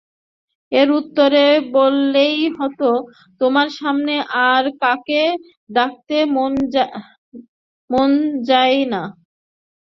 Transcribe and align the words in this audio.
এর 0.71 0.87
উত্তরে 0.99 1.45
বললেই 1.75 2.37
হত, 2.57 2.81
তোমার 3.41 3.67
আসনে 3.73 4.17
আর 4.49 4.63
কাকে 4.81 5.23
ডাকতে 5.69 6.17
মন 7.89 8.11
যায় 8.49 8.79
না। 8.93 9.01